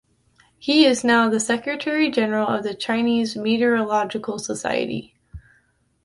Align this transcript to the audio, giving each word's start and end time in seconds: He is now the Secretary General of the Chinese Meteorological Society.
He 0.57 0.85
is 0.87 1.03
now 1.03 1.29
the 1.29 1.39
Secretary 1.39 2.09
General 2.09 2.47
of 2.47 2.63
the 2.63 2.73
Chinese 2.73 3.35
Meteorological 3.35 4.39
Society. 4.39 5.13